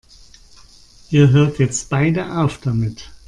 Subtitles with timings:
[1.11, 3.11] Ihr hört jetzt beide auf damit!